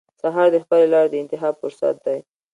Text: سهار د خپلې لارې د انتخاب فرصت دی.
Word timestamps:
سهار 0.21 0.47
د 0.53 0.55
خپلې 0.63 0.85
لارې 0.93 1.09
د 1.11 1.15
انتخاب 1.23 1.53
فرصت 1.61 1.95
دی. 2.05 2.19